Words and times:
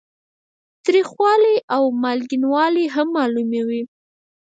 تریخوالی 0.85 1.55
او 1.75 1.83
مالګینوالی 2.01 2.85
هم 2.95 3.07
معلوموي. 3.17 3.81